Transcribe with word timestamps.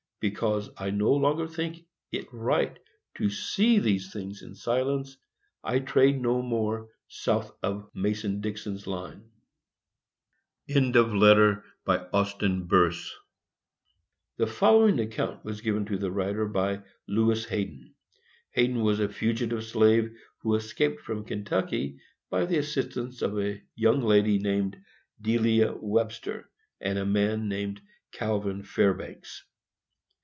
Because 0.23 0.69
I 0.77 0.91
no 0.91 1.11
longer 1.11 1.47
think 1.47 1.83
it 2.11 2.31
right 2.31 2.77
to 3.15 3.27
see 3.31 3.79
these 3.79 4.13
things 4.13 4.43
in 4.43 4.53
silence, 4.53 5.17
I 5.63 5.79
trade 5.79 6.21
no 6.21 6.43
more 6.43 6.89
south 7.07 7.57
of 7.63 7.89
Mason 7.95 8.39
& 8.39 8.39
Dixon's 8.39 8.85
line. 8.85 9.31
AUSTIN 10.69 10.91
BEARSE. 12.67 13.15
The 14.37 14.45
following 14.45 14.99
account 14.99 15.43
was 15.43 15.61
given 15.61 15.85
to 15.85 15.97
the 15.97 16.11
writer 16.11 16.45
by 16.47 16.83
Lewis 17.07 17.45
Hayden. 17.45 17.95
Hayden 18.51 18.83
was 18.83 18.99
a 18.99 19.09
fugitive 19.09 19.63
slave, 19.63 20.15
who 20.43 20.53
escaped 20.53 21.01
from 21.01 21.25
Kentucky 21.25 21.99
by 22.29 22.45
the 22.45 22.59
assistance 22.59 23.23
of 23.23 23.39
a 23.39 23.59
young 23.73 24.01
lady 24.03 24.37
named 24.37 24.77
Delia 25.19 25.73
Webster, 25.81 26.51
and 26.79 26.99
a 26.99 27.07
man 27.07 27.49
named 27.49 27.81
Calvin 28.11 28.61
Fairbanks. 28.61 29.47